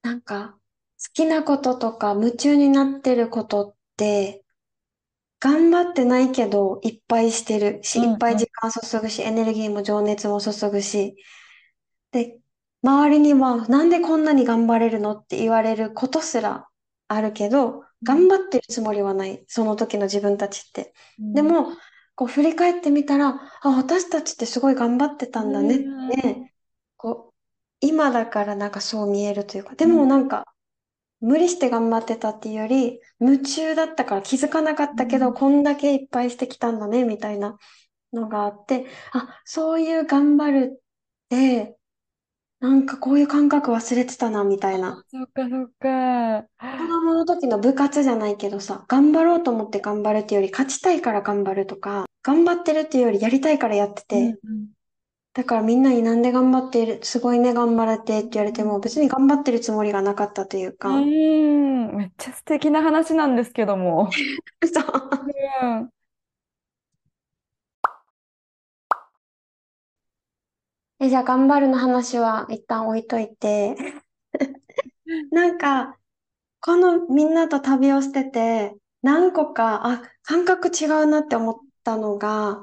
[0.00, 0.58] なんか
[1.02, 4.41] 好きなこととか夢中になってることって、
[5.42, 7.82] 頑張ってないけど、いっぱいしてる。
[7.82, 8.10] し、うんうん。
[8.12, 11.16] いっぱい時間注ぐし、エネルギーも情熱も注ぐし、
[12.12, 12.38] で、
[12.84, 16.68] 周りには、なんでこんなに頑張れるのって言われることすら
[17.08, 19.44] あるけど、頑張ってるつもりはない。
[19.48, 20.94] その時の自分たちって。
[21.32, 21.72] でも、
[22.14, 25.76] こう振り返ってみたら、あ、私たちってすごい頑張ってたんだね。
[25.76, 26.52] って、
[26.96, 27.34] こう、
[27.80, 30.51] 今だからなんかそう見えるというか、でもなんか、
[31.22, 37.56] 無理して頑張ってたっていうより、夢中だったから気づかなかったけど、こんだけいっぱいしてきたんだね、みたいな
[38.12, 40.80] のがあって、あ、そういう頑張るっ
[41.28, 41.78] て、
[42.60, 45.02] なんかこういう感覚忘れてたな、みたいな。
[45.08, 46.42] そっかそっか。
[46.42, 54.68] 子供の時の部活じゃないけどさ、頑張ろうと思って頑張るっていうより、勝ちたいから頑張るとか、頑張ってるっていうよりやりたいからやってうんて、うん。
[55.34, 64.10] だからみんなになんで頑張っている、すごいね、頑張れてって言われても、別に頑張ってるつもりがなかったといううか、ん、めっちゃ素敵な話なんですけども。
[64.72, 65.10] そう。
[65.62, 65.92] うん。
[71.00, 73.76] え、じゃあ頑張るの話は一旦置いといて、
[75.30, 75.98] なんか、
[76.62, 82.62] このみんなと旅をしてて、何個か、あ、感覚違うなって思ったのが、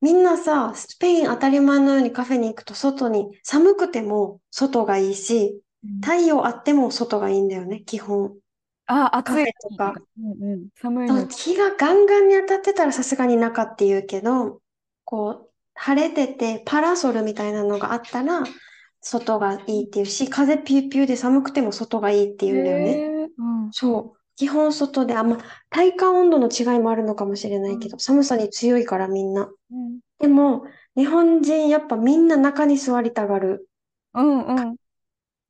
[0.00, 8.38] みんなさ、スペイン当たり前のようにカフェに行くと外に、寒くても外がいいし、うん太陽あっても外がいいんだよね、基本。
[8.86, 9.94] あ、カフェ暑いとか。
[10.18, 10.68] うんうん。
[10.76, 11.28] 寒いそうのに。
[11.28, 14.60] 日がガンガンに当たってたらさすがに中って言うけど、
[15.04, 18.42] こう、晴れててパラソルみたいなのがあったら、
[19.00, 23.10] 外がいいっていうし、風ピューピューで寒くても外がいいってへ言うんだよね。
[23.24, 23.70] え、うん。
[23.72, 24.20] そう。
[24.36, 25.38] 基本外で、あ、まあ、
[25.70, 29.50] 体感温度の違いもあるのかもしれないけど、寒さに強いからみんな。
[29.70, 30.64] うんでも、
[30.96, 33.68] 日本人やっぱみんな中に座りたがる。
[34.14, 34.76] うんうん。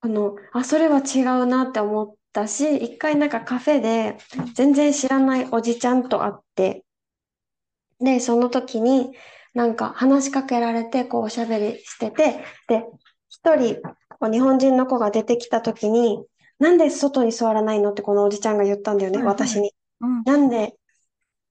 [0.01, 6.85] あの、あ、それは違うなって思ったし、一回なんかカフェでうん全然知らないおじちゃんと会って、
[8.01, 9.13] で、その時に
[9.55, 12.85] なんか話しかけられて、こうおしゃべりしてて、で、
[13.29, 13.81] 一人、
[14.21, 16.25] こう日本人の子が出てきた時に、
[16.59, 17.93] なんで外に座らないの？
[17.93, 19.37] ってこのおじちゃんが言ったんだよね、はいはい。
[19.37, 19.73] 私に。
[20.01, 20.23] うん。
[20.25, 20.75] なんで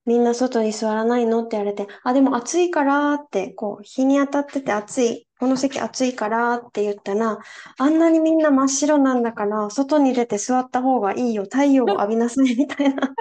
[0.04, 1.40] みんな外に座らないの？
[1.40, 7.38] って言われて、あ、でも暑いからって、こう、日に当たってて暑い、この席暑いからって言ったら、
[7.78, 13.02] あんなにみんな真っ白なんだから、外に出て座った方がいいよ、太陽を浴びなさいみたいな。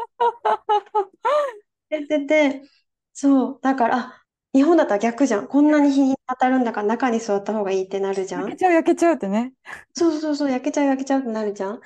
[1.89, 2.61] 言ってて、
[3.13, 4.24] そう、だから、あ、
[4.55, 5.47] 日本だったら逆じゃん。
[5.47, 8.41] こんなに日に当たるんだから中に座った方がいいってなるじゃん。
[8.43, 9.53] 焼けちゃう、焼けちゃうってね。
[9.93, 11.81] そうそうそう、焼けちゃう焼けちゃうってなるじゃん。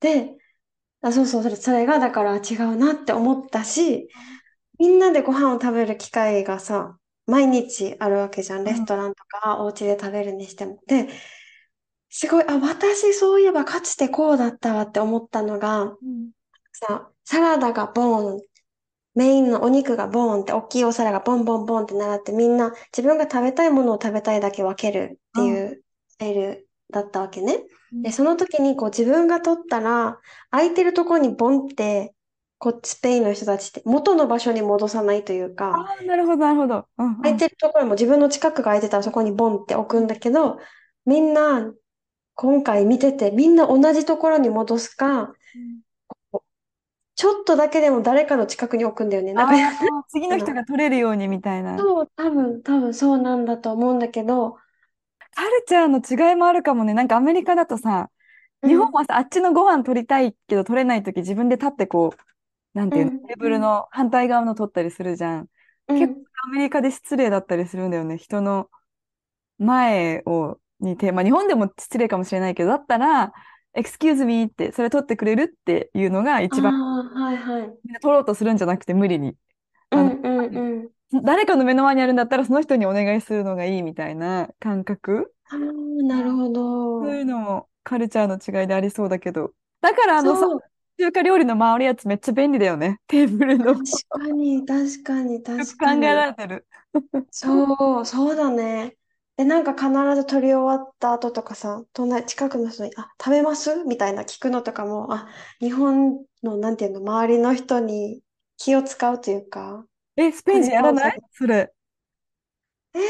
[0.00, 0.36] で、
[1.02, 4.08] あ、そうそう、それ、それがだから違うなって思ったし、
[4.78, 8.64] みんなでご飯を食べる機会がさ、毎日あるわけじゃん。
[8.64, 10.80] レストランとかお家で食べるにしても。
[10.86, 11.08] で、
[12.08, 16.30] すごい、あ、私そういえばかつてこうだったわって思ったのが、うん。
[16.72, 18.42] さ、サラダがボーン、
[19.14, 27.64] メインのお肉がボーンって、大きいお皿がボンボンボンって並って、みんな自分が食べたいものを食べたいだけ分けるっていうスタイルだったわけね。
[28.02, 30.18] で、その時にこう自分が取ったら、
[30.50, 32.14] 空いてるところにボンって、
[32.58, 36.86] こうスペインの人たちって元の場所に戻さないというか、ああ、なるほど、なるほど。
[36.98, 37.16] うんうん。
[37.22, 40.58] 空いてるところも自分の近くが空いてたらそこにボンって置くんだけど、
[41.06, 41.72] みんな
[42.34, 45.32] 今回見てて、みんな同じところに戻すか、
[47.20, 49.34] ちょっとだけでも誰かの近くに置くんだよね。
[49.34, 51.76] なんか、ああ、次の人が取れるようにみたいな。
[51.76, 54.56] そう、多分、多分そうなんだと思うんだけど、
[55.34, 56.94] カルチャーの違いもあるかもね。
[56.94, 58.10] なんかアメリカだとさ、
[58.62, 65.48] うん日本はさ、あっちのご飯取りたいけど取れないとき自分で立ってこう、なんていうの、うんテーブルの反対側の取ったりするじゃん。
[65.88, 68.16] うん結構アメリカで失礼だったりするんだよね。
[68.16, 68.70] 人の
[69.58, 73.32] 前を、にて、まあ日本でも失礼かもしれないけど、だったら、
[73.74, 76.72] excuse me って、それ取ってくれるっていうのが一番、
[77.14, 77.78] はいはい。
[77.84, 79.36] みんな取ろうとするんじゃなくて無理に。
[79.90, 80.90] うんうんうん。
[81.24, 87.00] 誰かの目の前にあるんだったらその人にお願いするのがいいみたいな感覚ああ、なるほど。
[87.00, 89.54] そういうのもカルチャーの違いでありそうだけど。
[89.80, 90.46] だからあのさ、
[90.98, 93.00] 中華料理の回るやつめっちゃ便利だよね。
[93.06, 93.66] テーブルの。
[93.72, 96.02] よ確かに、確かに、確かえに。
[96.14, 96.66] られてる。
[97.30, 98.96] そう、そうだね。
[99.40, 103.84] で、なんか必ず取り終わった後とかさ、隣、近くの人に、あ、食べます？
[103.84, 105.28] みたいな聞くのとかも、あ、
[105.60, 108.22] 日本の、なんていうの、周りの人に
[108.58, 111.20] 気を使うというか、え、スペイン人やらない？
[111.32, 111.72] それ。
[112.94, 113.02] えー、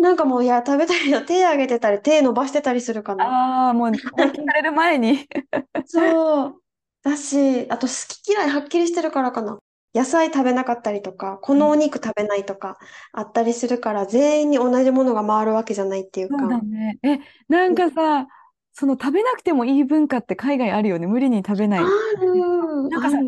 [0.00, 1.22] なんかもう、いや、食べたいよ。
[1.24, 3.24] 手挙げてたり、手伸ばしてたりするかな。
[3.24, 5.26] ああ、もう、聞かれる前に。
[5.86, 6.62] そう。
[7.02, 9.58] だし、あと好き嫌いはっきりしてるからかな。
[9.94, 12.78] 野菜食べなかったりとか、このお肉食べないとか
[13.12, 16.60] あったりするから、全員に同じものが回るわけじゃないっていうそうだか。
[16.60, 16.98] ね。
[17.02, 18.26] え、なんかさ、
[18.72, 21.06] その食べなくてもいい文化って海外あるよね。
[21.06, 21.94] 無理に食べない。
[22.16, 23.18] ある、なんかさ。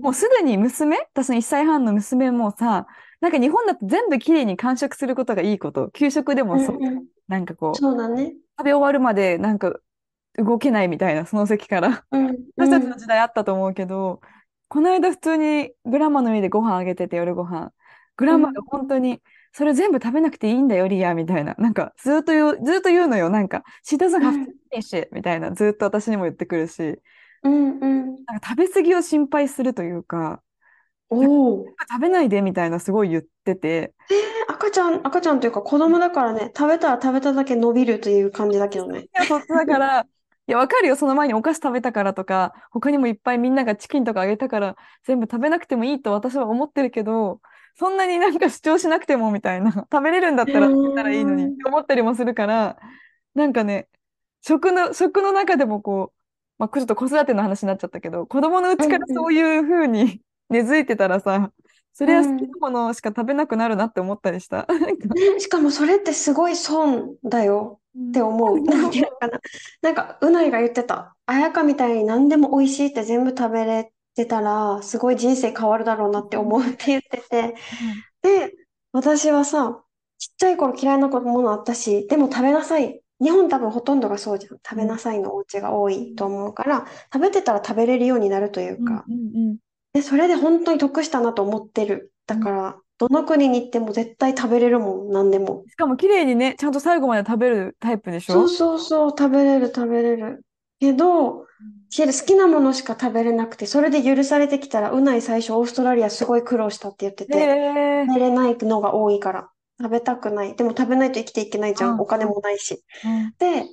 [0.00, 2.86] もうすでに娘、私の1歳半の娘もさ、
[3.20, 5.90] なんか日本だと全部きれいに完食することがいいこと。
[5.90, 6.76] 給食でもそう。
[6.76, 8.32] うんうんなんかこう、そうだね。
[8.58, 9.74] 食べ終わるまでなんか
[10.38, 12.04] 動けないみたいな、その席から。
[12.10, 14.22] うん、私たちのうん、時代あったと思うけど、
[14.68, 17.72] この間普通にグランマの家でご飯あげてて、夜ご飯。
[18.16, 19.20] グランマが本当に、
[19.52, 21.54] それ全部食べなくていいんだよ、リア、みたいな。
[21.58, 23.30] なんか、ずっと言う、ずっと言うのよ。
[23.30, 25.52] なんか、she doesn't have to finish it みたいな。
[25.52, 27.00] ずっと私にも言ってくるし、
[27.42, 28.24] うん、うん。
[28.24, 30.42] なんか食べ過ぎを心配するというか、
[31.10, 31.64] おお。
[31.90, 33.94] 食べないでみたいなすごい言ってて、
[34.48, 39.02] 赤ちゃん、赤ちゃんというか子供だからね、食べたら食べただけ伸びるという感じだけどね。
[39.02, 40.06] いや、そっちだから、
[40.48, 40.96] いや、わかるよ。
[40.96, 47.42] その前にお菓子食べたからとか、他にもいっぱいみんながチキンとかあげたから、全部食べなくてもいいと私は思ってるけど、
[47.74, 52.78] そんなになんか主張しなくてもみたいな、 食べれるんだったら食べたらいいのにって思ったりもするから、
[53.34, 53.88] なんかね、
[54.40, 56.18] 食の、食の中でもこう、
[56.58, 61.52] まあ、ちょっと子育ての話になっちゃったけど、子供のうちからそういう風に 根付いてたらさ、
[61.98, 64.68] それは好うんきなものしか食べなくなるなって思ったりした。
[65.40, 67.80] しかもそれってすごい損だよ
[68.10, 68.60] って思う。
[68.60, 69.40] なんていうのかな。
[69.82, 71.16] なんか、うないが言ってた。
[71.26, 77.56] 彩香みたいに何でも美味しいって全部食べれてたら、すごい人生変わるだろうなって思うって言ってて。
[78.22, 78.52] で、
[78.92, 79.82] 私はさ、
[80.18, 83.02] ちっちゃい頃嫌いなものあったし、でも食べなさい。
[83.20, 84.58] 日本多分ほとんどがそうじゃん。
[84.64, 89.04] 食べなさいのお家が多いと思うから、食べてたら食べれるようになるというか。
[89.08, 89.56] うんうんうん
[89.98, 92.12] で、それで本当に得したなと思ってる。
[92.26, 95.64] だから、どの国に行っても絶対食べれるもん、何でも。
[95.68, 98.34] しかも綺麗にね、ちゃんと最後まで食べるタイプでしょ？
[98.34, 100.44] そうそうそう、食べれる食べれる。
[100.80, 101.46] けど、
[101.90, 109.48] 好きなものしか食べれなくて、それで許されてきたら、うない最初オーストラリアすごい苦労したって言ってへて、え食べれないのが多いから、
[109.80, 110.54] 食べたくない。
[110.54, 112.00] でも食べないと生きていけないじゃうんん。
[112.00, 112.84] お金もないし。
[113.04, 113.64] うんで、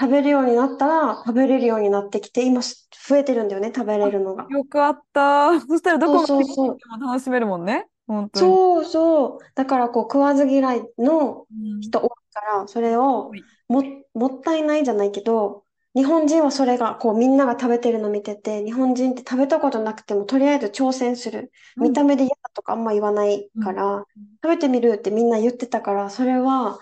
[0.00, 4.46] 食べるようになったら、食べれるようになってきて、今す増えてるんだよね、食べれるのが。
[4.48, 5.60] よくあった。
[5.66, 7.86] そしたらどこのそうそうそう国に行っても楽しめるもんね。
[8.06, 8.50] 本当に。
[8.50, 9.38] そうそう。
[9.54, 13.30] だからこう食わず嫌いのうん人多いから、それを
[13.68, 13.82] も、
[14.14, 21.52] もったいないじゃないけど、日本人はそれがこうみんなが食べてるの見てて、日本人って食べたことなくてもとりあえず挑戦する。
[21.78, 24.04] 見た目で嫌だとかあんま言わないから、
[24.42, 26.80] 食べてみるってみんな言ってたから、それは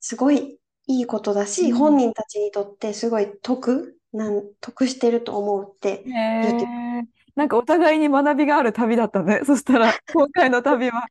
[0.00, 7.08] すごいいいことだし、うん本人たちにとってすごい得なん、得してると思うってへ言ってえ。
[7.34, 9.40] なんかお互いに学びがある旅だったね。
[9.44, 11.06] そしたら、 今回の旅は。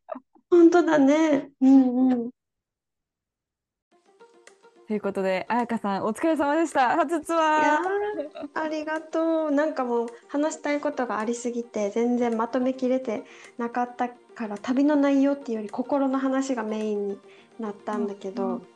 [0.50, 1.52] 本当だね。
[1.62, 2.32] うんうん。
[4.88, 6.96] ということで、彩香さん、お疲れ様でした。
[6.96, 7.80] 初ツいやアー。
[8.54, 9.52] ー、ありがとう。
[9.52, 13.24] なんかもう話したいことがありすぎて全然まとめきれて
[13.58, 17.18] なかったから旅の内容っていうより心の話がメインに
[17.60, 18.73] なったんだけど、え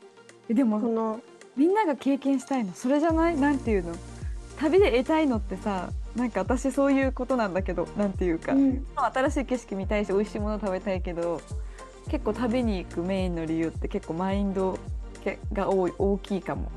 [0.50, 1.22] でも、この
[1.56, 3.38] みんなが経験したいの、それじゃない？
[3.38, 3.94] なんていうの？
[4.58, 11.42] 旅で得たいのってさ、なんか私そういうことなんだけど、なんていうか、うん新しい景色見たいし、美味しいもの食べたいけど、
[12.10, 14.80] 結構旅に行くメインの理由って結構マインド
[15.24, 16.72] けが多い大きいかも。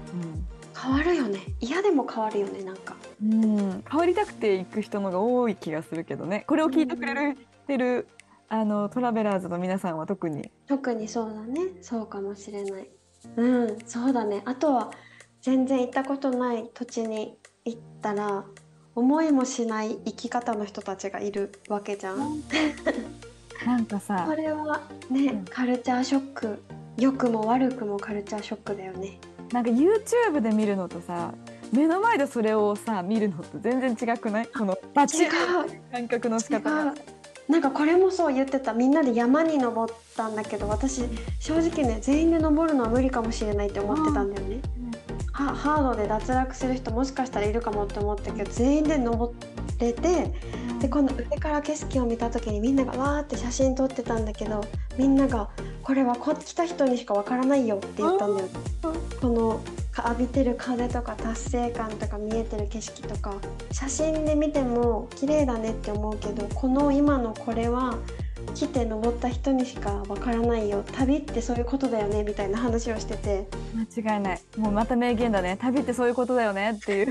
[0.82, 1.40] 変わるよね。
[1.60, 2.96] 嫌でも変わるよね、なんか。
[3.22, 6.44] うん、うん、変わりたくて行く人のが多い気がするけどね。
[6.46, 8.08] これを聞いてくれる、てる
[8.48, 10.50] あのトラベラーズの皆さんは特に。
[10.66, 11.60] 特にそうだね。
[11.82, 12.88] そうかもしれない。
[13.36, 14.42] うん、そうだね。
[14.44, 14.90] あとは
[15.42, 18.44] 全然行ったことない土地に行ったら
[18.94, 22.42] 思いもしない生き方の人たちがいるわけじゃん。
[23.66, 24.80] なんかさ こ、れは
[25.10, 26.62] ね、うんカルチャーショック。
[26.96, 29.18] 良くも悪くもカルチャーショックだよね。
[29.52, 31.32] なんか YouTube で見るのとさ、
[31.72, 34.46] 目の前でそれをさ見るのって全然違くない？
[34.46, 35.30] このバチ違う
[35.92, 36.94] 感覚の仕方が。
[37.50, 38.72] なんかこれもそう言ってた。
[38.72, 41.02] みんなで山に登ったんだけど私
[41.40, 44.60] 正直ね全員で登るのは無理かもしれないって思ってたんだよね。
[45.32, 49.32] はハードで脱落する人もしかしたらいるかもって思ったけど全員で登
[49.80, 50.32] れて
[50.80, 54.64] で今度上から景色を見た時にみんながわーって写真撮ってたんだけど
[54.96, 55.50] みんなが
[55.82, 58.52] 「これはこ来た人にしかわからないよ」って言ったんだよね
[59.20, 59.60] この
[59.92, 63.34] か浴びてる風とか達成感とか見えてる景色とか
[63.72, 67.98] 写真で見ても綺麗だねって思うけどこの今のこれは
[68.54, 73.48] 来て登った人にしかわからないよ旅ってそういうことだよねみたいな話をしてて
[73.94, 74.40] 間違いない。
[74.56, 75.56] もうまた名言だね。
[75.60, 77.06] 旅ってそういうことだよねっていう。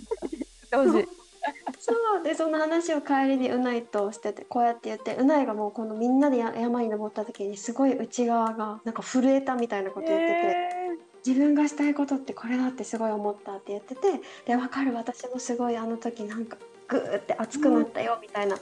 [0.71, 1.18] 言ってほしい。
[1.79, 10.31] そうでその話を帰りにうないとしててこうやって言ってうないがもうこのみんなでや山に登った時にすごい内側がなんか震えたみたいなこと言ってて。
[10.33, 10.79] へ
[11.25, 18.57] 自分がしたいことってこれだってすごい思ったって言っててで分かる私もすごいあの時なんかグーって熱くなったよみたいな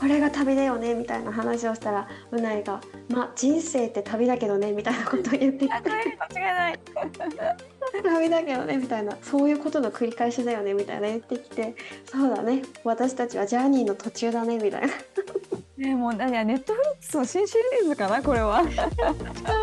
[0.00, 5.72] これが旅だよねみたいな話をしたらうないが「まあ人生って旅だけどね」みたいなことを言ってきて。
[5.72, 6.78] あ、間違いない。
[8.02, 9.16] 旅だけどねみたいな。
[9.22, 11.08] そういうことの繰り返しだよねみたいな。
[11.08, 11.74] 言ってきて。
[12.04, 12.62] そうだね。
[12.84, 14.88] 私たちはジャーニーの途中だねみたいな。
[15.76, 18.62] ね、もう、何や、ネットフリックスの新シリーズかな、これは。
[18.70, 18.88] しか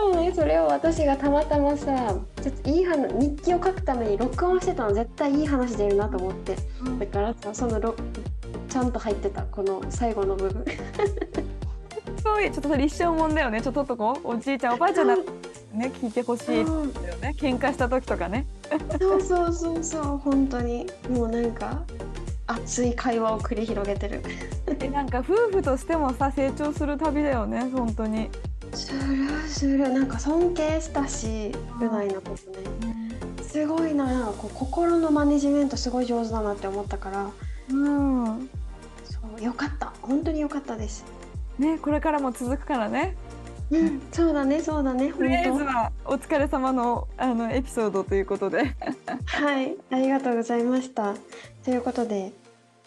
[0.05, 6.55] もねそれを私がたまたまさちょっといい話日記を書くために録音してたの絶対いい話出るなと思って。
[6.99, 7.95] だからさそのろ
[8.69, 10.65] ちゃんと入ってたこの最後の部分
[12.23, 15.15] そういう、ちょっとそれ一生もんだよね、ちょっととこ、おじいちゃん、おばあちゃんだ。
[15.15, 16.65] ね、聞いてほしい。
[16.65, 18.45] そうだよね、喧嘩した時とかね。
[18.99, 21.83] そうそうそうそう本当にもうなんか
[22.47, 24.21] 熱い会話を繰り広げてる
[24.77, 28.29] で、なんか夫婦としてもさ、成長する旅だよね、本当に。
[28.73, 28.99] する
[29.47, 37.29] するなんか尊敬したしうないのことねすごいなこう心のマネジメントすごい上手だなって思ったから
[37.71, 38.49] うん。
[39.39, 39.93] そうよかった。
[40.01, 41.05] 本当によかったです。
[41.57, 43.15] ね、これからも続くからね。
[43.71, 48.75] うんそうだねそうだねとりあえず本はお疲れ様のあのエピソードということで。
[49.05, 51.13] 当はいありがとうございました。
[51.63, 52.33] ということで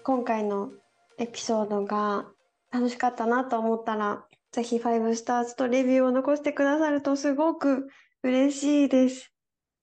[0.03, 0.71] 今回の
[1.19, 2.27] エピソードが
[2.73, 7.89] 楽しかったなと思ったらぜひ5スターズとレビューを残してくださるとすごく
[8.25, 9.33] 嬉しいです。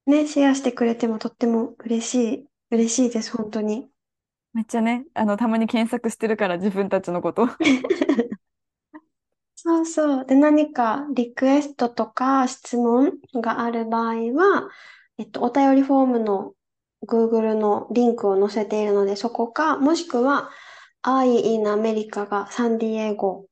[0.05, 3.88] ねシェアしてくれてもとっても嬉しい嬉しいです本当に
[4.53, 7.47] めっちゃね、あのたまに検索してるから自分たちのこと。
[9.55, 10.25] そうそう。
[10.25, 14.69] で、何かリクエストとか質問がある場合は、
[15.17, 16.53] えっと、お便りフォームの
[17.05, 20.49] Google のリンクを載せているので、そこか、もしくは、
[21.01, 23.47] I in アメリカがサンディエゴ。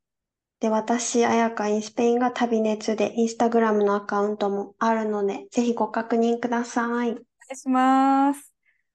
[0.60, 7.12] で、私、あやか in スペインが旅熱で、インスタグラムのアカウントもあるので、ぜひご確認ください。
[7.12, 7.22] お願
[7.54, 8.47] いします。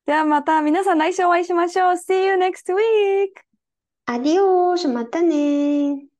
[0.05, 1.93] ではまた皆さん来週お会いしましょう。
[1.93, 3.29] See you next week!
[4.07, 6.12] アディオーシ、またねー。